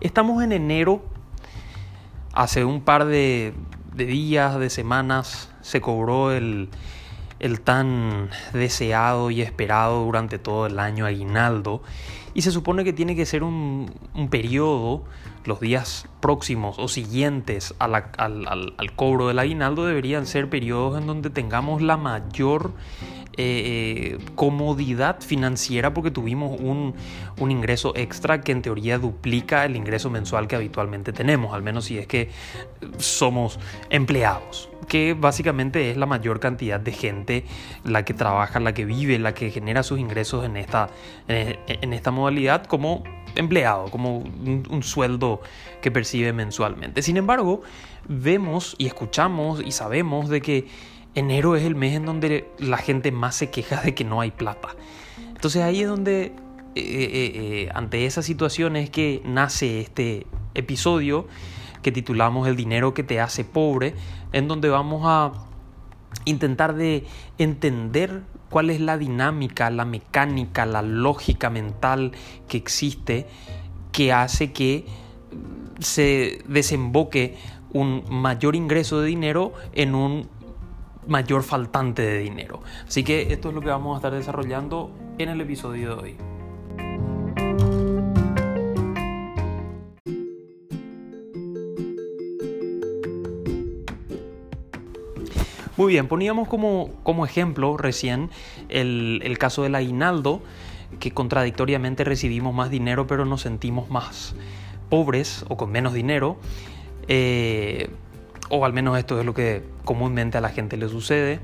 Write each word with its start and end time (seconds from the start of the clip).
Estamos 0.00 0.42
en 0.42 0.52
enero, 0.52 1.02
hace 2.34 2.66
un 2.66 2.82
par 2.82 3.06
de, 3.06 3.54
días, 3.94 4.58
de 4.58 4.68
semanas, 4.68 5.50
se 5.62 5.80
cobró 5.80 6.32
el, 6.32 6.68
tan 7.64 8.28
deseado 8.52 9.30
y 9.30 9.40
esperado 9.40 10.04
durante 10.04 10.38
todo 10.38 10.66
el 10.66 10.78
año 10.80 11.06
aguinaldo. 11.06 11.82
Y 12.34 12.42
se 12.42 12.50
supone 12.50 12.84
que 12.84 12.92
tiene 12.92 13.16
que 13.16 13.24
ser 13.24 13.42
un, 13.42 13.90
periodo, 14.30 15.04
los 15.46 15.60
días 15.60 16.06
próximos 16.20 16.78
o 16.78 16.88
siguientes 16.88 17.74
al, 17.78 17.94
al, 17.94 18.92
cobro 18.96 19.28
del 19.28 19.38
aguinaldo 19.38 19.86
deberían 19.86 20.26
ser 20.26 20.50
periodos 20.50 21.00
en 21.00 21.06
donde 21.06 21.30
tengamos 21.30 21.80
la 21.80 21.96
mayor 21.96 22.72
eh, 23.36 24.18
comodidad 24.34 25.20
financiera 25.20 25.92
porque 25.92 26.10
tuvimos 26.10 26.58
un, 26.60 26.94
ingreso 27.38 27.92
extra 27.96 28.40
que 28.40 28.52
en 28.52 28.62
teoría 28.62 28.98
duplica 28.98 29.64
el 29.64 29.76
ingreso 29.76 30.10
mensual 30.10 30.48
que 30.48 30.56
habitualmente 30.56 31.12
tenemos, 31.12 31.54
al 31.54 31.62
menos 31.62 31.86
si 31.86 31.98
es 31.98 32.06
que 32.06 32.30
somos 32.98 33.58
empleados, 33.90 34.68
que 34.88 35.14
básicamente 35.14 35.90
es 35.90 35.96
la 35.96 36.06
mayor 36.06 36.40
cantidad 36.40 36.80
de 36.80 36.92
gente 36.92 37.44
la 37.84 38.04
que 38.04 38.14
trabaja, 38.14 38.60
la 38.60 38.74
que 38.74 38.84
vive, 38.84 39.18
la 39.18 39.34
que 39.34 39.50
genera 39.50 39.82
sus 39.82 39.98
ingresos 39.98 40.44
en 40.44 40.56
esta, 40.56 40.88
en 41.28 41.92
esta 41.92 42.10
modalidad 42.10 42.64
como 42.64 43.04
empleado, 43.36 43.90
como 43.90 44.18
un, 44.18 44.82
sueldo 44.82 45.40
que 45.80 45.90
percibe 45.90 46.32
mensualmente. 46.32 47.02
Sin 47.02 47.16
embargo, 47.16 47.62
vemos 48.08 48.74
y 48.78 48.86
escuchamos 48.86 49.62
y 49.64 49.72
sabemos 49.72 50.28
de 50.28 50.40
que 50.40 50.66
enero 51.16 51.56
es 51.56 51.64
el 51.64 51.74
mes 51.74 51.94
en 51.94 52.06
donde 52.06 52.48
la 52.58 52.76
gente 52.76 53.10
más 53.10 53.34
se 53.34 53.50
queja 53.50 53.80
de 53.80 53.94
que 53.94 54.04
no 54.04 54.20
hay 54.20 54.30
plata. 54.30 54.76
Entonces 55.30 55.62
ahí 55.62 55.80
es 55.80 55.88
donde, 55.88 56.26
eh, 56.26 56.32
eh, 56.76 57.32
eh, 57.34 57.68
ante 57.74 58.06
esa 58.06 58.22
situación 58.22 58.76
es 58.76 58.90
que 58.90 59.22
nace 59.24 59.80
este 59.80 60.26
episodio 60.54 61.26
que 61.82 61.90
titulamos 61.90 62.46
El 62.48 62.56
dinero 62.56 62.94
que 62.94 63.02
te 63.02 63.20
hace 63.20 63.44
pobre, 63.44 63.94
en 64.32 64.46
donde 64.46 64.68
vamos 64.68 65.02
a 65.04 65.32
intentar 66.24 66.74
de 66.74 67.04
entender 67.38 68.22
cuál 68.50 68.70
es 68.70 68.80
la 68.80 68.98
dinámica, 68.98 69.70
la 69.70 69.84
mecánica, 69.84 70.66
la 70.66 70.82
lógica 70.82 71.50
mental 71.50 72.12
que 72.48 72.56
existe 72.56 73.26
que 73.92 74.12
hace 74.12 74.52
que 74.52 74.84
se 75.78 76.42
desemboque 76.48 77.36
un 77.72 78.04
mayor 78.08 78.56
ingreso 78.56 79.00
de 79.00 79.08
dinero 79.08 79.52
en 79.72 79.94
un 79.94 80.28
mayor 81.06 81.42
faltante 81.42 82.02
de 82.02 82.18
dinero. 82.18 82.62
Así 82.86 83.04
que 83.04 83.32
esto 83.32 83.48
es 83.48 83.54
lo 83.54 83.60
que 83.60 83.68
vamos 83.68 83.94
a 83.94 83.98
estar 83.98 84.12
desarrollando 84.12 84.90
en 85.18 85.28
el 85.28 85.40
episodio 85.40 85.96
de 85.96 86.02
hoy. 86.02 86.16
Muy 95.76 95.92
bien, 95.92 96.08
poníamos 96.08 96.48
como, 96.48 96.90
como 97.02 97.26
ejemplo 97.26 97.76
recién 97.76 98.30
el, 98.70 99.20
el, 99.22 99.36
caso 99.36 99.62
del 99.62 99.74
aguinaldo, 99.74 100.40
que 101.00 101.10
contradictoriamente 101.10 102.02
recibimos 102.02 102.54
más 102.54 102.70
dinero 102.70 103.06
pero 103.06 103.26
nos 103.26 103.42
sentimos 103.42 103.90
más 103.90 104.34
pobres 104.88 105.44
o 105.48 105.56
con 105.56 105.70
menos 105.70 105.92
dinero. 105.92 106.38
Eh, 107.08 107.90
o 108.48 108.64
al 108.64 108.72
menos 108.72 108.98
esto 108.98 109.18
es 109.18 109.26
lo 109.26 109.34
que 109.34 109.62
comúnmente 109.84 110.38
a 110.38 110.40
la 110.40 110.50
gente 110.50 110.76
le 110.76 110.88
sucede. 110.88 111.40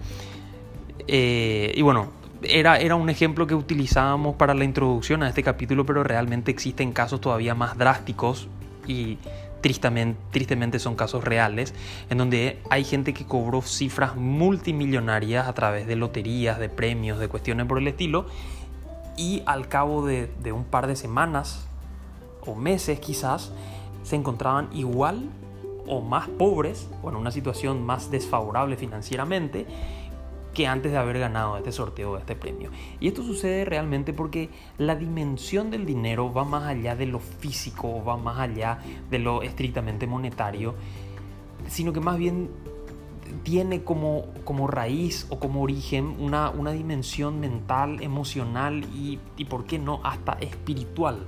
Eh, 1.09 1.73
y 1.75 1.83
bueno, 1.83 2.11
era, 2.43 2.79
era 2.79 2.95
un 2.95 3.09
ejemplo 3.11 3.47
que 3.47 3.55
utilizábamos 3.55 4.37
para 4.37 4.55
la 4.55 4.65
introducción 4.65 5.23
a 5.23 5.29
este 5.29 5.43
capítulo, 5.43 5.87
pero 5.87 6.05
realmente 6.05 6.51
existen 6.51 6.93
casos 6.93 7.21
todavía 7.21 7.55
más 7.55 7.77
drásticos 7.77 8.49
y 8.87 9.19
tristemente, 9.61 10.19
tristemente 10.31 10.79
son 10.79 10.97
casos 10.97 11.25
reales, 11.25 11.73
en 12.11 12.19
donde 12.19 12.59
hay 12.69 12.85
gente 12.85 13.15
que 13.15 13.25
cobró 13.25 13.63
cifras 13.63 14.17
multimillonarias 14.17 15.47
a 15.47 15.53
través 15.55 15.87
de 15.87 15.97
loterías, 15.97 16.59
de 16.59 16.69
premios, 16.69 17.19
de 17.19 17.29
cuestiones 17.29 17.67
por 17.67 17.79
el 17.79 17.87
estilo, 17.89 18.27
y 19.17 19.43
al 19.47 19.69
cabo 19.69 20.05
de, 20.05 20.31
de 20.43 20.53
un 20.53 20.65
par 20.65 20.87
de 20.87 20.97
semanas 20.97 21.67
o 22.45 22.55
meses 22.55 22.99
quizás, 22.99 23.53
se 24.03 24.17
encontraban 24.17 24.69
igual 24.73 25.29
o 25.87 26.01
más 26.01 26.29
pobres 26.29 26.89
o 27.03 27.11
en 27.11 27.17
una 27.17 27.31
situación 27.31 27.85
más 27.85 28.11
desfavorable 28.11 28.77
financieramente 28.77 29.67
que 30.55 30.67
antes 30.67 30.93
de 30.93 30.99
haber 30.99 31.19
ganado 31.19 31.57
este 31.57 31.73
sorteo, 31.73 32.19
este 32.19 32.37
premio. 32.37 32.71
Y 33.01 33.09
esto 33.09 33.23
sucede 33.23 33.65
realmente 33.65 34.13
porque 34.13 34.51
la 34.79 34.95
dimensión 34.97 35.71
del 35.71 35.87
dinero 35.87 36.33
va 36.33 36.45
más 36.45 36.65
allá 36.65 36.95
de 36.95 37.07
lo 37.07 37.21
físico, 37.21 38.05
va 38.05 38.17
más 38.17 38.39
allá 38.39 38.79
de 39.11 39.19
lo 39.19 39.43
estrictamente 39.43 40.07
monetario, 40.07 40.75
sino 41.69 41.93
que 41.93 42.01
más 42.01 42.19
bien 42.19 42.51
tiene 43.45 43.83
como, 43.83 44.27
como 44.45 44.67
raíz 44.67 45.27
o 45.31 45.39
como 45.39 45.63
origen 45.63 46.17
una, 46.19 46.51
una 46.51 46.73
dimensión 46.73 47.41
mental, 47.41 48.03
emocional 48.03 48.85
y, 48.95 49.19
y, 49.39 49.47
¿por 49.47 49.65
qué 49.65 49.79
no?, 49.79 50.01
hasta 50.05 50.33
espiritual 50.35 51.27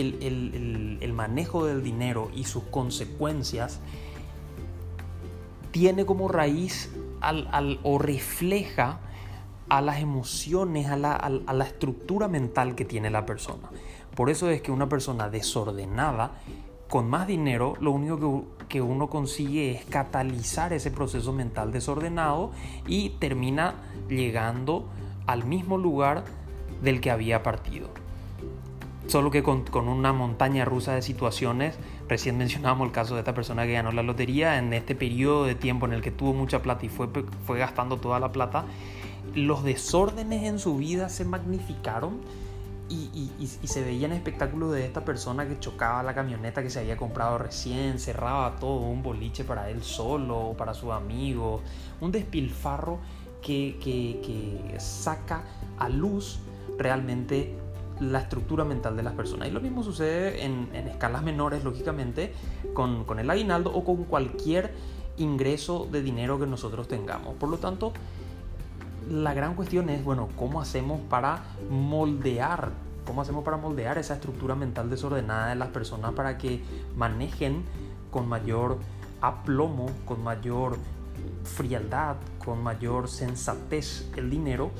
el, 0.00 1.12
manejo 1.12 1.66
del 1.66 1.82
dinero 1.82 2.30
y 2.34 2.44
sus 2.44 2.64
consecuencias 2.64 3.80
tiene 5.70 6.06
como 6.06 6.28
raíz 6.28 6.90
al, 7.20 7.80
o 7.82 7.98
refleja 7.98 9.00
a 9.68 9.80
las 9.80 10.00
emociones, 10.00 10.86
a 10.86 10.96
la, 10.96 11.64
estructura 11.64 12.28
mental 12.28 12.74
que 12.74 12.84
tiene 12.84 13.10
la 13.10 13.26
persona. 13.26 13.68
Por 14.14 14.30
eso 14.30 14.50
es 14.50 14.62
que 14.62 14.72
una 14.72 14.88
persona 14.88 15.28
desordenada, 15.28 16.32
con 16.88 17.08
más 17.08 17.26
dinero, 17.26 17.74
lo 17.80 17.92
único 17.92 18.46
que 18.68 18.80
uno 18.80 19.08
consigue 19.08 19.72
es 19.72 19.84
catalizar 19.84 20.72
ese 20.72 20.90
proceso 20.90 21.32
mental 21.32 21.70
desordenado 21.70 22.50
y 22.86 23.10
termina 23.10 23.74
llegando 24.08 24.88
al 25.26 25.44
mismo 25.44 25.76
lugar 25.76 26.24
del 26.82 27.00
que 27.00 27.10
había 27.10 27.42
partido 27.42 27.90
solo 29.08 29.30
que 29.30 29.42
con, 29.42 29.64
una 29.88 30.12
montaña 30.12 30.64
rusa 30.64 30.94
de 30.94 31.02
situaciones. 31.02 31.76
Recién 32.08 32.38
mencionábamos 32.38 32.86
el 32.86 32.92
caso 32.92 33.14
de 33.14 33.20
esta 33.20 33.34
persona 33.34 33.64
que 33.66 33.72
ganó 33.72 33.92
la 33.92 34.02
lotería 34.02 34.58
en 34.58 34.72
este 34.72 34.94
periodo 34.94 35.44
de 35.44 35.54
tiempo 35.54 35.86
en 35.86 35.94
el 35.94 36.02
que 36.02 36.10
tuvo 36.10 36.34
mucha 36.34 36.62
plata 36.62 36.86
y 36.86 36.88
fue, 36.88 37.08
fue 37.46 37.58
gastando 37.58 37.96
toda 37.96 38.20
la 38.20 38.32
plata. 38.32 38.64
Los 39.34 39.64
desórdenes 39.64 40.44
en 40.44 40.58
su 40.58 40.76
vida 40.76 41.08
se 41.08 41.24
magnificaron 41.24 42.20
y, 42.90 43.30
se 43.64 43.82
veían 43.82 44.12
espectáculos 44.12 44.72
de 44.72 44.86
esta 44.86 45.04
persona 45.04 45.46
que 45.46 45.58
chocaba 45.58 46.02
la 46.02 46.14
camioneta 46.14 46.62
que 46.62 46.70
se 46.70 46.78
había 46.78 46.96
comprado 46.96 47.36
recién, 47.36 47.98
cerraba 47.98 48.56
todo, 48.56 48.80
un 48.80 49.02
boliche 49.02 49.44
para 49.44 49.68
él 49.68 49.82
solo, 49.82 50.54
para 50.56 50.72
su 50.72 50.92
amigo, 50.92 51.60
un 52.00 52.12
despilfarro 52.12 52.98
que, 53.42 53.76
que 53.82 54.80
saca 54.80 55.42
a 55.78 55.88
luz 55.90 56.40
realmente 56.78 57.54
la 58.00 58.20
estructura 58.20 58.64
mental 58.64 58.96
de 58.96 59.02
las 59.02 59.14
personas. 59.14 59.48
Y 59.48 59.50
lo 59.50 59.60
mismo 59.60 59.82
sucede 59.82 60.44
en, 60.44 60.74
escalas 60.74 61.22
menores, 61.22 61.64
lógicamente, 61.64 62.32
con, 62.74 63.04
con, 63.04 63.18
el 63.18 63.28
aguinaldo 63.30 63.72
o 63.72 63.84
con 63.84 64.04
cualquier 64.04 64.72
ingreso 65.16 65.88
de 65.90 66.02
dinero 66.02 66.38
que 66.38 66.46
nosotros 66.46 66.88
tengamos. 66.88 67.34
Por 67.34 67.48
lo 67.48 67.58
tanto, 67.58 67.92
la 69.10 69.34
gran 69.34 69.54
cuestión 69.54 69.88
es, 69.90 70.04
bueno, 70.04 70.28
¿cómo 70.36 70.60
hacemos 70.60 71.00
para 71.08 71.42
moldear? 71.70 72.70
¿Cómo 73.06 73.22
hacemos 73.22 73.42
para 73.44 73.56
moldear 73.56 73.98
esa 73.98 74.14
estructura 74.14 74.54
mental 74.54 74.90
desordenada 74.90 75.48
de 75.48 75.54
las 75.54 75.68
personas 75.68 76.12
para 76.12 76.36
que 76.36 76.62
manejen 76.96 77.64
con 78.10 78.28
mayor 78.28 78.78
aplomo, 79.20 79.86
con 80.04 80.22
mayor 80.22 80.76
frialdad, 81.44 82.16
con 82.44 82.62
mayor 82.62 83.08
sensatez 83.08 84.08
el 84.16 84.30
dinero. 84.30 84.70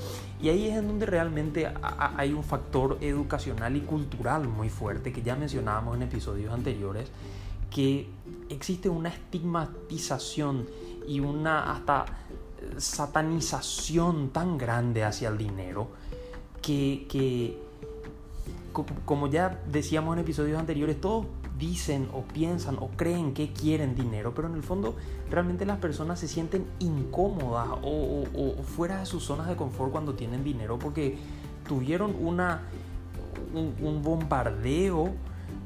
Y 0.41 0.49
ahí 0.49 0.69
es 0.69 0.77
en 0.77 0.89
donde 0.89 1.07
realmente 1.07 1.73
hay 1.83 2.33
un 2.33 2.45
factor 2.45 2.99
educacional 3.01 3.77
y 3.77 3.81
cultural 3.81 4.49
muy 4.49 4.69
fuerte 4.69 5.13
que 5.13 5.23
ya 5.23 5.37
mencionábamos 5.37 5.97
en 5.97 6.03
episodios 6.03 6.53
anteriores, 6.53 7.11
que 7.71 8.09
existe 8.49 8.89
una 8.89 9.09
estigmatización 9.09 10.67
y 11.07 11.21
una 11.21 11.73
hasta 11.73 12.07
satanización 12.77 14.31
tan 14.31 14.59
grande 14.59 15.05
hacia 15.05 15.29
el 15.29 15.39
dinero 15.39 15.89
que, 16.61 17.07
que 17.09 17.59
como 19.05 19.29
ya 19.29 19.61
decíamos 19.71 20.17
en 20.17 20.21
episodios 20.21 20.59
anteriores, 20.59 21.01
todos 21.01 21.27
dicen 21.59 22.09
o 22.13 22.23
piensan 22.23 22.77
o 22.79 22.89
creen 22.97 23.35
que 23.35 23.53
quieren 23.53 23.95
dinero, 23.95 24.33
pero 24.35 24.49
en 24.49 24.55
el 24.55 24.63
fondo 24.63 24.97
realmente 25.31 25.67
las 25.67 25.79
personas 25.79 26.21
se 26.21 26.29
sienten 26.29 26.67
incómodas 26.79 27.69
o, 27.83 28.25
fuera 28.63 29.01
de 29.01 29.07
sus 29.07 29.25
zonas 29.25 29.49
de 29.49 29.57
confort 29.57 29.91
cuando 29.91 30.15
tienen 30.15 30.45
dinero 30.45 30.79
porque 30.79 31.19
tuvieron 31.67 32.15
una, 32.21 32.63
un, 33.55 34.03
bombardeo 34.03 35.13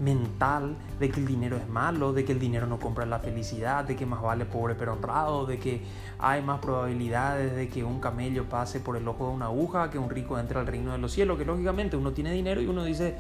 mental 0.01 0.77
de 0.99 1.11
que 1.11 1.21
el 1.21 1.27
dinero 1.27 1.57
es 1.57 1.69
malo, 1.69 2.13
de 2.13 2.25
que 2.25 2.33
el 2.33 2.41
dinero 2.41 2.67
no 2.67 2.79
compra 2.79 3.05
la 3.05 3.19
felicidad, 3.19 3.85
de 3.85 3.95
que 3.95 4.07
más 4.07 4.23
vale 4.23 4.47
pobre 4.47 4.75
pero 4.75 4.95
honrado, 4.95 5.45
de 5.45 5.59
que 5.59 5.83
hay 6.19 6.41
más 6.43 6.61
probabilidades 6.61 7.55
de 7.55 7.69
que 7.69 7.85
un 7.85 8.01
camello 8.01 8.49
pase 8.49 8.81
por 8.81 8.97
el 8.97 9.07
ojo 9.07 9.29
de 9.29 9.35
una 9.35 9.47
aguja, 9.47 9.91
que 9.91 9.99
un 9.99 10.09
rico 10.09 10.39
entre 10.39 10.59
al 10.59 10.67
reino 10.67 10.93
de 10.93 10.99
los 10.99 11.13
cielos, 11.13 11.39
que 11.39 11.45
lógicamente 11.45 11.97
uno 11.97 12.13
tiene 12.13 12.33
dinero 12.33 12.61
y 12.63 12.67
uno 12.67 12.85
dice, 12.85 13.17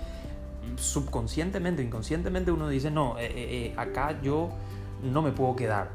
subconscientemente, 0.76 1.82
inconscientemente 1.82 2.52
uno 2.52 2.68
dice, 2.68 2.90
no, 2.90 3.18
eh, 3.18 3.30
eh, 3.34 3.74
acá 3.76 4.20
yo 4.22 4.50
no 5.02 5.22
me 5.22 5.32
puedo 5.32 5.56
quedar. 5.56 5.90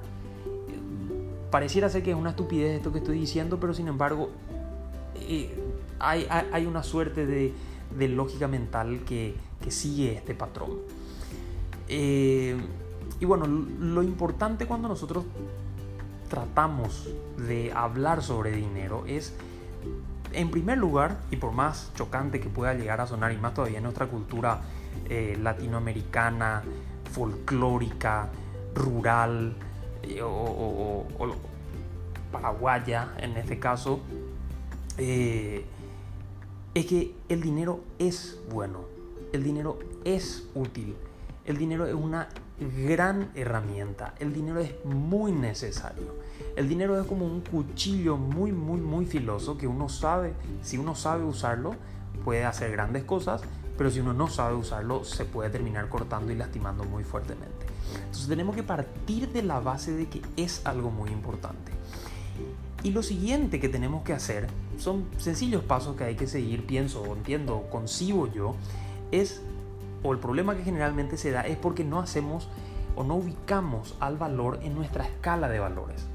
Pareciera 1.52 1.90
ser 1.90 2.04
que 2.04 2.12
es 2.12 2.18
una 2.18 2.31
estupidez 2.31 2.78
esto 2.78 2.92
que 2.92 3.00
estoy 3.00 3.19
diciendo, 3.19 3.60
pero 3.60 3.74
sin 3.74 3.88
embargo 3.88 4.30
hay, 6.00 6.66
una 6.66 6.84
suerte 6.84 7.25
de, 7.25 7.54
de 7.98 8.08
lógica 8.10 8.48
mental 8.48 9.02
que, 9.06 9.36
que, 9.62 9.72
sigue 9.72 10.14
este 10.14 10.36
patrón. 10.36 10.72
y 11.88 13.25
bueno, 13.25 13.48
lo 13.48 14.04
importante 14.04 14.66
cuando 14.66 14.88
nosotros 14.90 15.25
tratamos 16.30 17.08
de 17.38 17.72
hablar 17.72 18.22
sobre 18.22 18.52
dinero 18.52 19.06
es 19.08 19.34
en 20.33 20.51
primer 20.51 20.77
lugar, 20.77 21.18
y 21.31 21.38
por 21.38 21.51
más 21.51 21.91
chocante 21.95 22.39
que 22.39 22.50
pueda 22.50 22.74
llegar 22.74 23.01
a 23.01 23.07
sonar, 23.07 23.31
y 23.31 23.38
más 23.38 23.53
todavía 23.53 23.77
en 23.77 23.83
nuestra 23.83 24.07
cultura 24.07 24.62
eh, 25.09 25.38
latinoamericana, 25.41 26.63
folclórica, 27.12 28.29
rural 28.74 29.56
eh, 30.03 30.21
o, 30.21 31.06
paraguaya 32.31 33.13
en 33.18 33.38
este 33.38 33.59
caso, 33.59 34.01
eh, 34.97 35.65
es 36.73 36.85
que 36.85 37.15
el 37.30 37.41
dinero 37.41 37.80
es 37.97 38.39
bueno, 38.51 38.85
el 39.33 39.44
dinero 39.44 39.80
es 40.03 40.47
útil, 40.53 40.95
el 41.45 41.57
dinero 41.57 41.88
es 41.88 41.94
una 41.94 42.27
gran 42.85 43.31
herramienta, 43.35 44.13
el 44.19 44.33
dinero 44.33 44.59
es 44.59 44.73
muy 44.85 45.31
necesario. 45.31 46.17
El 46.57 46.68
dinero 46.68 47.00
es 47.00 47.06
como 47.06 47.24
un 47.24 47.42
cuchillo 47.42 48.18
muy, 48.18 48.51
muy, 48.51 48.81
muy 48.81 49.06
filoso 49.06 49.59
que 49.59 49.68
uno 49.68 49.89
sabe, 49.89 50.33
si 50.63 50.80
uno 50.80 50.95
sabe 50.95 51.24
usarlo, 51.24 51.75
puede 52.25 52.45
hacer 52.45 52.71
grandes 52.71 53.04
cosas, 53.04 53.44
pero 53.77 53.92
si 53.92 54.00
uno 54.00 54.12
no 54.12 54.27
sabe 54.27 54.56
usarlo, 54.56 55.04
se 55.04 55.24
puede 55.24 55.51
terminar 55.51 55.88
cortando 55.88 56.31
y 56.31 56.36
lastimando 56.36 56.83
muy 56.83 57.04
fuertemente. 57.04 57.68
Entonces 57.98 58.27
tenemos 58.27 58.56
que 58.56 58.63
partir 58.63 59.31
de 59.31 59.44
la 59.44 59.59
base 59.59 59.92
de 59.92 60.07
que 60.07 60.24
es 60.36 60.65
algo 60.65 60.89
muy 60.89 61.12
importante. 61.12 61.71
Y 62.81 62.89
lo 62.89 63.04
siguiente 63.04 63.59
que 63.59 63.69
tenemos 63.69 64.01
que 64.01 64.13
hacer, 64.13 64.48
son 64.80 65.06
sencillos 65.19 65.63
pasos 65.63 65.95
que 65.95 66.06
hay 66.06 66.15
que 66.15 66.25
seguir, 66.25 66.65
pienso 66.65 67.06
entiendo, 67.06 67.68
concibo 67.71 68.33
yo, 68.33 68.56
es, 69.12 69.44
o 70.01 70.12
el 70.12 70.18
problema 70.18 70.57
que 70.57 70.63
generalmente 70.63 71.18
se 71.18 71.30
da 71.30 71.42
es 71.42 71.57
porque 71.57 71.83
no 71.83 72.00
hacemos 72.00 72.50
o 72.95 73.04
no 73.04 73.13
ubicamos 73.13 73.95
al 74.00 74.18
valor 74.18 74.57
en 74.63 74.74
nuestra 74.74 75.06
escala 75.06 75.50
de 75.50 75.59
valores. 75.59 76.07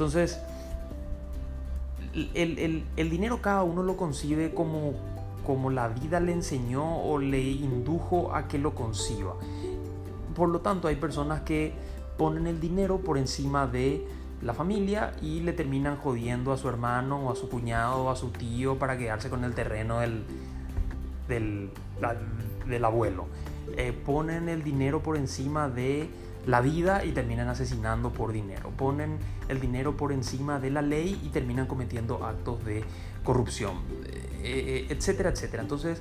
Entonces, 0.00 0.40
el, 2.32 3.10
dinero 3.10 3.42
cada 3.42 3.64
uno 3.64 3.82
lo 3.82 3.98
concibe 3.98 4.54
como, 4.54 4.94
como 5.46 5.68
la 5.68 5.88
vida 5.88 6.20
le 6.20 6.32
enseñó 6.32 7.02
o 7.02 7.18
le 7.18 7.42
indujo 7.42 8.34
a 8.34 8.48
que 8.48 8.56
lo 8.56 8.74
conciba. 8.74 9.34
Por 10.34 10.48
lo 10.48 10.60
tanto, 10.60 10.88
hay 10.88 10.96
personas 10.96 11.42
que 11.42 11.74
ponen 12.16 12.46
el 12.46 12.62
dinero 12.62 13.00
por 13.00 13.18
encima 13.18 13.66
de 13.66 14.08
la 14.40 14.54
familia 14.54 15.12
y 15.20 15.40
le 15.40 15.52
terminan 15.52 15.98
jodiendo 15.98 16.54
a 16.54 16.56
su 16.56 16.70
hermano 16.70 17.26
o 17.26 17.32
a 17.32 17.36
su 17.36 17.50
cuñado 17.50 18.04
o 18.04 18.10
a 18.10 18.16
su 18.16 18.30
tío 18.30 18.78
para 18.78 18.96
quedarse 18.96 19.28
con 19.28 19.44
el 19.44 19.52
terreno 19.52 20.00
del, 20.00 20.24
del, 21.28 22.84
abuelo. 22.86 23.26
Eh, 23.76 23.92
ponen 23.92 24.48
el 24.48 24.64
dinero 24.64 25.02
por 25.02 25.18
encima 25.18 25.68
de 25.68 26.08
la 26.46 26.60
vida 26.60 27.04
y 27.04 27.12
terminan 27.12 27.48
asesinando 27.48 28.12
por 28.12 28.32
dinero. 28.32 28.70
Ponen 28.76 29.18
el 29.48 29.60
dinero 29.60 29.96
por 29.96 30.12
encima 30.12 30.58
de 30.58 30.70
la 30.70 30.82
ley 30.82 31.20
y 31.24 31.28
terminan 31.28 31.66
cometiendo 31.66 32.24
actos 32.24 32.64
de 32.64 32.84
corrupción, 33.24 33.76
eh, 34.04 34.30
eh, 34.42 34.86
etcétera, 34.88 35.30
etcétera. 35.30 35.62
Entonces, 35.62 36.00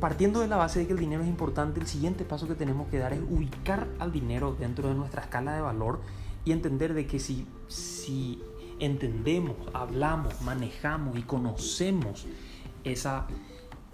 partiendo 0.00 0.40
de 0.40 0.48
la 0.48 0.56
base 0.56 0.80
de 0.80 0.86
que 0.86 0.92
el 0.92 0.98
dinero 0.98 1.22
es 1.22 1.28
importante, 1.28 1.80
el 1.80 1.86
siguiente 1.86 2.24
paso 2.24 2.48
que 2.48 2.54
tenemos 2.54 2.88
que 2.88 2.98
dar 2.98 3.12
es 3.12 3.20
ubicar 3.20 3.86
al 3.98 4.12
dinero 4.12 4.56
dentro 4.58 4.88
de 4.88 4.94
nuestra 4.94 5.22
escala 5.22 5.54
de 5.54 5.60
valor 5.60 6.00
y 6.44 6.52
entender 6.52 6.94
de 6.94 7.06
que 7.06 7.18
si, 7.18 7.46
si 7.68 8.42
entendemos, 8.78 9.56
hablamos, 9.72 10.40
manejamos 10.42 11.16
y 11.18 11.22
conocemos 11.22 12.26
esa 12.82 13.26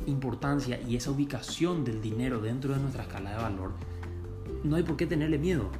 importancia 0.07 0.81
y 0.81 0.97
esa 0.97 1.11
ubicación 1.11 1.85
del 1.85 2.01
dinero 2.01 2.41
dentro 2.41 2.75
de 2.75 2.81
nuestra 2.81 3.03
escala 3.03 3.31
de 3.31 3.37
valor, 3.37 3.73
no 4.65 4.77
hay 4.77 4.83
por 4.83 4.97
qué 4.97 5.07
tenerle 5.07 5.39
miedo. 5.39 5.71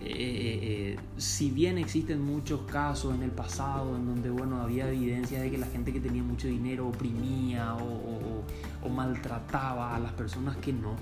Eh, 0.00 0.06
eh, 0.06 0.58
eh, 0.62 0.96
si 1.16 1.50
bien 1.50 1.78
existen 1.78 2.20
muchos 2.22 2.60
casos 2.70 3.14
en 3.14 3.22
el 3.22 3.30
pasado 3.30 3.96
en 3.96 4.04
donde 4.04 4.28
bueno, 4.28 4.60
había 4.60 4.86
evidencia 4.88 5.40
de 5.40 5.50
que 5.50 5.56
la 5.56 5.66
gente 5.66 5.94
que 5.94 6.00
tenía 6.00 6.22
mucho 6.22 6.46
dinero 6.46 6.88
oprimía 6.88 7.74
o, 7.76 8.44
maltrataba 8.90 9.96
a 9.96 9.98
las 9.98 10.12
personas 10.12 10.56
que 10.58 10.72
no, 10.72 10.94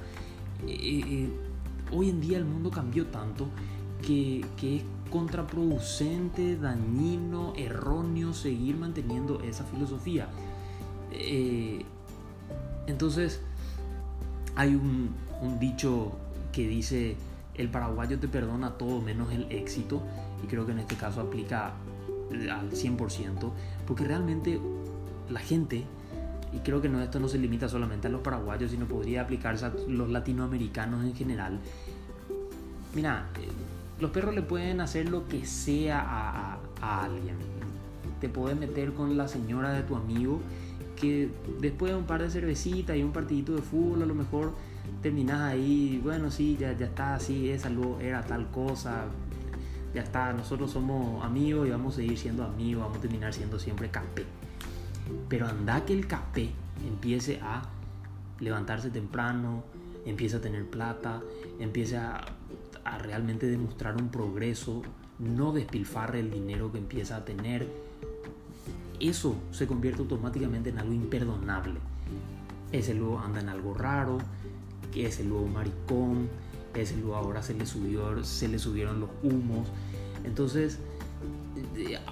hoy 1.91 2.09
en 2.09 2.20
día 2.20 2.38
el 2.38 2.44
mundo 2.44 2.70
cambió 2.70 3.06
tanto 3.06 3.49
que, 4.00 4.47
que 4.56 4.76
es 4.76 4.82
contraproducente, 5.11 6.56
dañino, 6.56 7.53
erróneo 7.56 8.32
seguir 8.32 8.76
manteniendo 8.76 9.41
esa 9.43 9.65
filosofía. 9.65 10.29
entonces, 12.87 13.43
hay 14.55 14.75
un 14.76 15.12
dicho 15.58 16.12
que 16.53 16.69
dice 16.69 17.17
el 17.55 17.69
paraguayo 17.69 18.19
te 18.19 18.29
perdona 18.29 18.73
todo 18.73 19.01
menos 19.01 19.33
el 19.33 19.51
éxito 19.51 20.03
y 20.43 20.47
creo 20.47 20.65
que 20.67 20.73
en 20.73 20.79
este 20.79 20.97
caso 20.97 21.21
aplica 21.21 21.73
al 22.31 22.71
100% 22.71 23.51
porque 23.87 24.05
realmente 24.05 24.59
la 25.31 25.41
gente 25.41 25.85
y 26.53 26.59
creo 26.59 26.81
que 26.81 26.89
no, 26.89 27.01
esto 27.01 27.19
no 27.19 27.29
se 27.29 27.39
limita 27.39 27.69
solamente 27.69 28.09
a 28.09 28.11
los 28.11 28.21
paraguayos 28.21 28.71
sino 28.71 28.87
podría 28.87 29.23
aplicarse 29.23 29.67
a 29.67 29.73
los 29.89 30.11
latinoamericanos 30.11 31.05
en 31.05 31.15
general. 31.15 31.59
Mira 32.95 33.27
eh, 33.41 33.49
los 34.01 34.11
perros 34.11 34.35
le 34.35 34.43
pueden 34.43 34.81
hacer 34.81 35.09
lo 35.09 35.29
que 35.29 35.47
sea 35.47 36.01
a, 36.01 36.59
a 36.81 37.05
alguien. 37.05 37.37
Te 38.21 38.29
puedes 38.29 38.59
meter 38.59 38.93
con 38.93 39.17
la 39.17 39.29
señora 39.29 39.73
de 39.73 39.83
tu 39.83 39.97
amigo 39.97 40.41
que 41.03 41.29
después 41.59 41.91
de 41.91 41.99
un 41.99 42.05
par 42.05 42.23
de 42.23 42.31
cervecitas 42.31 42.97
y 42.97 43.03
un 43.03 43.13
partidito 43.13 43.57
de 43.57 43.61
fútbol 43.61 44.05
a 44.05 44.07
lo 44.07 44.15
mejor 44.15 44.55
terminas 45.03 45.41
ahí, 45.41 46.01
bueno, 46.01 46.31
sí, 46.31 46.57
ya, 46.59 46.79
ya 46.79 46.87
está 46.87 47.17
así, 47.17 47.51
esa 47.51 47.69
luego 47.71 47.99
era 48.01 48.23
tal 48.23 48.49
cosa, 48.53 49.07
ya 49.93 50.03
está, 50.03 50.33
nosotros 50.33 50.71
somos 50.71 51.25
amigos 51.25 51.67
y 51.67 51.73
vamos 51.73 51.95
a 51.95 51.97
seguir 51.97 52.17
siendo 52.17 52.45
amigos, 52.45 52.85
vamos 52.85 52.99
a 52.99 53.01
terminar 53.01 53.35
siendo 53.35 53.59
siempre 53.59 53.91
café. 53.91 54.25
Pero 55.29 55.49
anda 55.49 55.85
que 55.85 55.93
el 55.93 56.07
café 56.07 56.51
empiece 56.87 57.41
a 57.43 57.63
levantarse 58.39 58.89
temprano, 58.91 59.65
empiece 60.06 60.37
a 60.37 60.41
tener 60.41 60.65
plata, 60.71 61.21
empiece 61.59 61.97
a, 61.97 62.25
a 62.85 62.99
realmente 62.99 63.47
demostrar 63.47 63.97
un 64.01 64.09
progreso, 64.09 64.82
no 65.19 65.53
despilfarre 65.53 66.21
el 66.21 66.31
dinero 66.31 66.71
que 66.71 66.79
empieza 66.79 67.17
a 67.17 67.25
tener, 67.25 67.67
eso 69.09 69.37
se 69.51 69.67
convierte 69.67 70.01
automáticamente 70.01 70.71
en 70.71 70.79
algo 70.79 70.93
imperdonable. 70.93 71.81
Ese 72.71 72.94
luego 72.94 73.19
anda 73.19 73.41
en 73.41 73.49
algo 73.49 73.75
raro, 73.75 74.19
que 74.93 75.06
es 75.06 75.21
el 75.21 75.29
nuevo 75.29 75.47
maricón, 75.47 76.29
es 76.75 76.93
el 76.93 77.01
nuevo 77.03 77.17
ahora 77.17 77.43
se 77.43 77.55
le, 77.55 77.67
subió, 77.67 78.25
se 78.25 78.49
le 78.49 78.59
subieron 78.59 79.01
los 79.01 79.11
humos. 79.23 79.69
Entonces, 80.25 80.79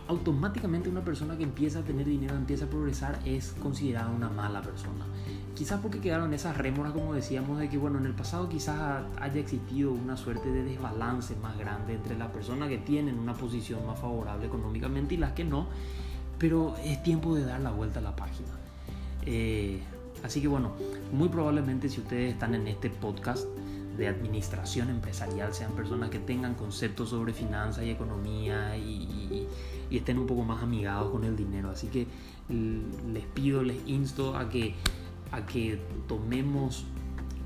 automáticamente 0.09 0.88
una 0.88 1.02
persona 1.02 1.37
que 1.37 1.44
empieza 1.44 1.80
a 1.80 1.82
tener 1.82 2.06
dinero, 2.06 2.35
empieza 2.35 2.66
a 2.66 2.68
progresar, 2.68 3.20
es 3.25 3.54
considerada 3.62 4.11
una 4.11 4.28
mala 4.28 4.62
persona. 4.62 5.06
Quizás 5.54 5.80
porque 5.80 6.00
quedaron 6.00 6.32
esas 6.32 6.56
rémoras, 6.56 6.92
como 6.92 7.14
decíamos, 7.14 7.59
de 7.59 7.68
que 7.68 7.76
bueno, 7.76 7.99
en 7.99 8.06
el 8.06 8.14
pasado 8.14 8.49
quizás 8.49 9.02
haya 9.20 9.40
existido 9.40 9.92
una 9.92 10.16
suerte 10.16 10.50
de 10.50 10.64
desbalance 10.64 11.37
más 11.37 11.59
grande 11.59 11.94
entre 11.94 12.16
las 12.16 12.30
personas 12.30 12.68
que 12.68 12.78
tienen 12.78 13.18
una 13.18 13.35
posición 13.35 13.87
más 13.87 13.99
favorable 13.99 14.47
económicamente 14.47 15.14
y 15.14 15.18
las 15.18 15.32
que 15.32 15.44
no, 15.44 15.66
pero 16.40 16.75
es 16.85 17.00
tiempo 17.04 17.37
de 17.37 17.44
dar 17.44 17.61
la 17.61 17.70
vuelta 17.70 18.00
a 18.00 18.02
la 18.02 18.16
página. 18.16 18.49
Eh, 19.25 19.80
Así 20.23 20.40
que 20.40 20.49
bueno, 20.49 20.73
muy 21.12 21.28
probablemente 21.28 21.88
si 21.88 22.00
ustedes 22.00 22.32
están 22.32 22.54
en 22.54 22.68
este 22.68 22.90
podcast 22.90 23.47
de 23.97 24.06
administración 24.09 24.90
empresarial, 24.90 25.54
sean 25.54 25.73
personas 25.73 26.11
que 26.11 26.18
tengan 26.18 26.54
conceptos 26.54 27.11
sobre 27.11 27.32
finanzas 27.32 27.85
y 27.85 27.90
economía 27.90 28.76
y, 28.76 29.47
estén 29.90 30.18
un 30.18 30.26
poco 30.26 30.42
más 30.42 30.62
amigados 30.62 31.11
con 31.11 31.25
el 31.25 31.37
dinero. 31.37 31.70
Así 31.70 31.88
que 31.88 32.06
les 32.49 33.25
pido, 33.35 33.62
les 33.62 33.76
insto 33.88 34.37
a 34.37 34.49
que, 34.49 34.75
a 35.32 35.44
que 35.47 35.80
tomemos, 36.06 36.85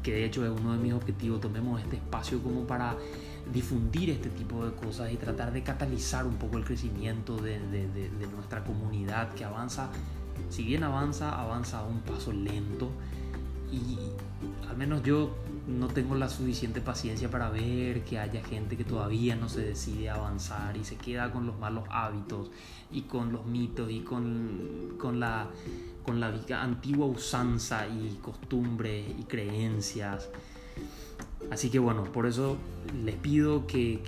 que 0.02 0.12
de 0.12 0.24
hecho 0.26 0.44
es 0.44 0.60
uno 0.60 0.72
de 0.72 0.78
mis 0.78 0.92
objetivos, 0.92 1.40
tomemos 1.40 1.80
este 1.80 1.96
espacio 1.96 2.42
como 2.42 2.66
para 2.66 2.96
difundir 3.52 4.10
este 4.10 4.30
tipo 4.30 4.64
de 4.64 4.72
cosas 4.72 5.12
y 5.12 5.16
tratar 5.16 5.52
de 5.52 5.62
catalizar 5.62 6.26
un 6.26 6.36
poco 6.36 6.58
el 6.58 6.64
crecimiento 6.64 7.36
de, 7.36 7.58
de 7.60 8.26
nuestra 8.34 8.64
comunidad 8.64 9.34
que 9.34 9.44
avanza 9.44 9.90
si 10.48 10.62
bien 10.62 10.84
avanza, 10.84 11.40
avanza 11.40 11.80
a 11.80 11.84
un 11.84 12.00
paso 12.00 12.32
lento 12.32 12.90
y 13.72 13.98
al 14.68 14.76
menos 14.76 15.02
yo 15.02 15.34
no 15.66 15.88
tengo 15.88 16.14
la 16.14 16.28
suficiente 16.28 16.80
paciencia 16.80 17.30
para 17.30 17.50
ver 17.50 18.04
que 18.04 18.18
haya 18.18 18.42
gente 18.44 18.76
que 18.76 18.84
todavía 18.84 19.34
no 19.36 19.48
se 19.48 19.62
decide 19.62 20.10
avanzar 20.10 20.76
y 20.76 20.84
se 20.84 20.96
queda 20.96 21.32
con 21.32 21.46
los 21.46 21.58
malos 21.58 21.84
hábitos 21.90 22.50
y 22.90 23.02
con 23.02 23.32
los 23.32 23.46
mitos 23.46 23.90
y 23.90 24.00
con, 24.00 24.94
con 24.98 25.18
la 25.18 25.48
con 26.04 26.20
la 26.20 26.34
antigua 26.60 27.06
usanza 27.06 27.88
y 27.88 28.18
costumbres 28.20 29.06
y 29.18 29.22
creencias. 29.22 30.28
Así 31.50 31.70
que 31.70 31.78
bueno, 31.78 32.04
por 32.04 32.26
eso 32.26 32.56
les 33.04 33.14
pido 33.16 33.66
que, 33.66 34.00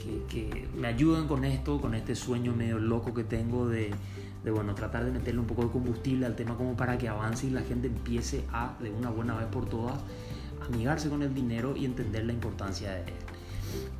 me 0.76 0.88
ayuden 0.88 1.26
con 1.26 1.44
esto, 1.44 1.80
con 1.80 1.94
este 1.94 2.14
sueño 2.14 2.54
medio 2.54 2.78
loco 2.78 3.14
que 3.14 3.24
tengo 3.24 3.68
de, 3.68 3.90
de, 4.44 4.50
bueno, 4.50 4.74
tratar 4.74 5.04
de 5.04 5.12
meterle 5.12 5.40
un 5.40 5.46
poco 5.46 5.64
de 5.64 5.70
combustible 5.70 6.26
al 6.26 6.34
tema 6.34 6.56
como 6.56 6.76
para 6.76 6.98
que 6.98 7.08
avance 7.08 7.46
y 7.46 7.50
la 7.50 7.62
gente 7.62 7.88
empiece 7.88 8.44
a, 8.52 8.74
de 8.80 8.90
una 8.90 9.10
buena 9.10 9.34
vez 9.36 9.46
por 9.46 9.68
todas, 9.68 9.98
amigarse 10.66 11.08
con 11.08 11.22
el 11.22 11.34
dinero 11.34 11.76
y 11.76 11.84
entender 11.84 12.24
la 12.24 12.32
importancia 12.32 12.92
de 12.92 13.00
él. 13.00 13.14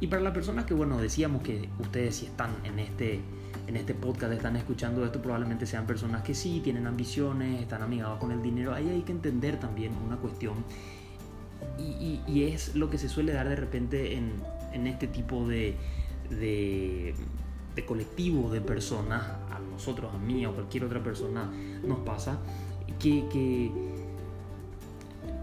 Y 0.01 0.07
para 0.09 0.23
las 0.23 0.33
personas 0.33 0.65
que, 0.65 0.75
bueno, 0.75 0.99
decíamos 0.99 1.43
que 1.43 1.69
ustedes 1.79 2.17
si 2.17 2.27
están 2.27 2.51
en 2.65 2.79
este, 2.79 3.21
en 3.67 3.77
este 3.77 3.95
podcast, 3.95 4.33
están 4.33 4.57
escuchando 4.57 5.05
esto, 5.05 5.21
probablemente 5.21 5.67
sean 5.67 5.87
personas 5.87 6.23
que 6.23 6.35
sí, 6.35 6.61
tienen 6.63 6.87
ambiciones, 6.87 7.61
están 7.61 7.83
amigados 7.83 8.19
con 8.19 8.31
el 8.31 8.43
dinero. 8.43 8.75
Ahí 8.75 8.89
hay 8.89 9.03
que 9.03 9.13
entender 9.13 9.59
también 9.59 9.93
una 10.07 10.17
cuestión. 10.17 10.55
Y, 11.79 12.43
es 12.43 12.75
lo 12.75 12.91
que 12.91 12.99
se 12.99 13.09
suele 13.09 13.33
dar 13.33 13.49
de 13.49 13.57
repente 13.57 14.17
en, 14.17 14.87
este 14.87 15.07
tipo 15.07 15.47
de, 15.47 15.75
de, 16.31 17.15
de 17.75 17.85
colectivos 17.85 18.53
de 18.53 18.61
personas, 18.61 19.23
a 19.51 19.59
nosotros, 19.71 20.15
a 20.15 20.19
mí, 20.19 20.45
o 20.47 20.55
cualquier 20.55 20.85
otra 20.85 21.03
persona 21.03 21.51
nos 21.85 21.99
pasa, 22.01 22.39
que, 22.99 23.25
que 23.31 23.71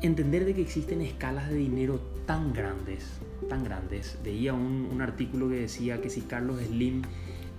entender 0.02 0.46
de 0.46 0.54
que 0.54 0.62
existen 0.62 1.02
escalas 1.02 1.50
de 1.50 1.56
dinero 1.56 2.00
tan 2.26 2.54
grandes, 2.54 3.06
tan 3.50 3.64
grandes. 3.64 4.18
Veía 4.24 4.54
un, 4.54 4.90
un 4.92 5.02
artículo 5.02 5.50
que 5.50 5.56
decía 5.56 6.02
que 6.02 6.10
si 6.10 6.22
Carlos 6.22 6.62
Slim 6.62 7.04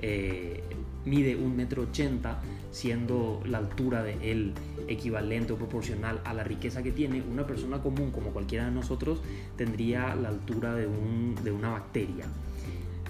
eh, 0.06 0.60
mide 1.06 1.34
un 1.34 1.56
metro 1.56 1.82
ochenta, 1.82 2.42
siendo 2.70 3.40
la 3.46 3.58
altura 3.58 4.02
de 4.02 4.14
él 4.30 4.52
equivalente 4.86 5.54
o 5.54 5.56
proporcional 5.56 6.20
a 6.24 6.34
la 6.34 6.44
riqueza 6.44 6.82
que 6.82 6.92
tiene, 6.92 7.22
una 7.22 7.46
persona 7.46 7.80
común 7.80 8.10
como 8.10 8.30
cualquiera 8.30 8.66
de 8.66 8.72
nosotros 8.72 9.20
tendría 9.56 10.14
la 10.14 10.28
altura 10.28 10.74
de, 10.74 10.86
un, 10.86 11.36
de 11.42 11.52
una 11.52 11.70
bacteria. 11.70 12.26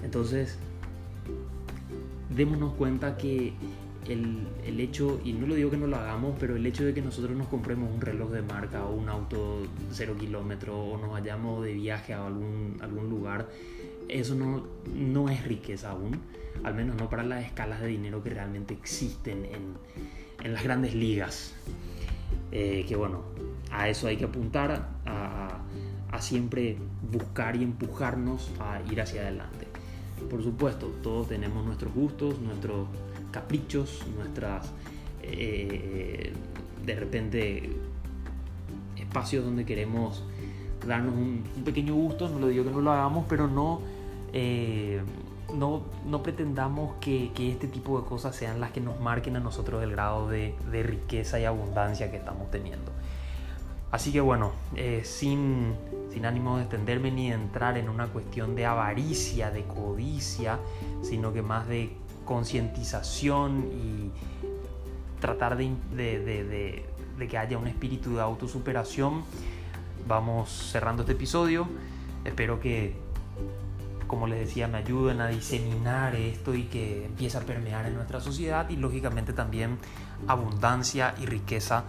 Entonces, 0.03 0.57
démonos 2.29 2.73
cuenta 2.75 3.17
que 3.17 3.53
el, 4.07 4.79
hecho, 4.79 5.19
y 5.25 5.33
no 5.33 5.47
lo 5.47 5.55
digo 5.55 5.69
que 5.71 5.77
no 5.77 5.87
lo 5.87 5.97
hagamos, 5.97 6.35
pero 6.39 6.55
el 6.55 6.65
hecho 6.65 6.85
de 6.85 6.93
que 6.93 7.01
nosotros 7.01 7.35
nos 7.35 7.47
compremos 7.47 7.91
un 7.91 7.99
reloj 7.99 8.31
de 8.31 8.41
marca 8.41 8.85
o 8.85 8.95
un 8.95 9.09
auto 9.09 9.63
cero 9.91 10.15
kilómetro 10.17 10.77
o 10.77 10.97
nos 10.97 11.09
vayamos 11.09 11.65
de 11.65 11.73
viaje 11.73 12.13
a 12.13 12.25
algún, 12.25 12.77
algún 12.81 13.09
lugar, 13.09 13.49
eso 14.09 14.35
no, 14.35 14.67
no 14.93 15.29
es 15.29 15.45
riqueza 15.45 15.91
aún, 15.91 16.19
al 16.63 16.73
menos 16.75 16.95
no 16.95 17.09
para 17.09 17.23
las 17.23 17.45
escalas 17.45 17.81
de 17.81 17.87
dinero 17.87 18.23
que 18.23 18.29
realmente 18.29 18.73
existen 18.73 19.45
en, 19.45 19.73
en 20.43 20.53
las 20.53 20.63
grandes 20.63 20.95
ligas. 20.95 21.53
Eh, 22.51 22.85
que 22.87 22.95
bueno, 22.95 23.23
a 23.71 23.89
eso 23.89 24.07
hay 24.07 24.17
que 24.17 24.25
apuntar, 24.25 24.87
a, 25.05 25.59
a 26.11 26.21
siempre 26.21 26.77
buscar 27.11 27.55
y 27.55 27.63
empujarnos 27.63 28.51
a 28.59 28.81
ir 28.91 29.01
hacia 29.01 29.21
adelante. 29.21 29.67
Por 30.29 30.41
supuesto, 30.41 30.87
todos 31.03 31.27
tenemos 31.27 31.65
nuestros 31.65 31.93
gustos, 31.93 32.39
nuestros 32.39 32.87
caprichos, 33.31 34.05
nuestras, 34.15 34.71
eh, 35.21 36.31
de 36.85 36.95
repente, 36.95 37.69
espacios 38.95 39.43
donde 39.43 39.65
queremos 39.65 40.23
darnos 40.85 41.13
un, 41.15 41.43
pequeño 41.63 41.93
gusto, 41.93 42.29
no 42.29 42.39
lo 42.39 42.47
digo 42.47 42.63
que 42.63 42.71
no 42.71 42.81
lo 42.81 42.91
hagamos, 42.91 43.25
pero 43.27 43.47
no, 43.47 43.81
eh, 44.33 45.01
no, 45.53 45.83
no, 46.05 46.23
pretendamos 46.23 46.95
que, 46.99 47.31
que, 47.33 47.51
este 47.51 47.67
tipo 47.67 47.99
de 47.99 48.07
cosas 48.07 48.35
sean 48.35 48.59
las 48.59 48.71
que 48.71 48.81
nos 48.81 48.99
marquen 48.99 49.35
a 49.35 49.39
nosotros 49.39 49.83
el 49.83 49.91
grado 49.91 50.29
de, 50.29 50.55
de 50.71 50.83
riqueza 50.83 51.39
y 51.39 51.45
abundancia 51.45 52.11
que 52.11 52.17
estamos 52.17 52.49
teniendo. 52.51 52.91
Así 53.95 54.11
que 54.11 54.19
bueno, 54.19 54.51
eh, 54.75 55.03
sin, 55.05 55.73
sin 56.11 56.25
ánimo 56.25 56.57
de 56.57 56.63
extenderme 56.63 57.11
ni 57.11 57.29
de 57.29 57.35
entrar 57.35 57.77
en 57.77 57.87
una 57.87 58.07
cuestión 58.07 58.53
de 58.53 58.65
avaricia, 58.65 59.51
de 59.51 59.63
codicia, 59.63 60.59
sino 61.01 61.31
que 61.31 61.41
más 61.41 61.67
de 61.69 61.95
concientización 62.25 63.69
y 63.71 64.11
tratar 65.21 65.55
de, 65.55 65.69
de, 65.95 67.27
que 67.27 67.37
haya 67.37 67.57
un 67.57 67.67
espíritu 67.67 68.15
de 68.15 68.21
autosuperación. 68.21 69.23
Vamos 70.07 70.49
cerrando 70.49 71.01
este 71.03 71.13
episodio. 71.13 71.67
Espero 72.23 72.59
que, 72.59 72.95
como 74.07 74.27
les 74.27 74.39
decía, 74.39 74.67
me 74.67 74.77
ayuden 74.77 75.19
a 75.21 75.27
diseminar 75.27 76.15
esto 76.15 76.53
y 76.53 76.63
que 76.63 77.05
empiece 77.05 77.37
a 77.37 77.41
permear 77.41 77.85
en 77.87 77.95
nuestra 77.95 78.19
sociedad 78.19 78.69
y 78.69 78.75
lógicamente 78.75 79.33
también 79.33 79.79
abundancia 80.27 81.15
y 81.19 81.25
riqueza 81.25 81.85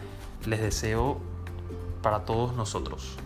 les 0.47 0.61
deseo 0.61 1.21
para 2.03 2.25
todos 2.25 2.57
nosotros. 2.57 3.19